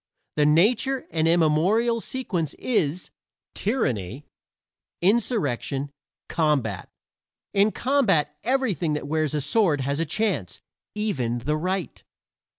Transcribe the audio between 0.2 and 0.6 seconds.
The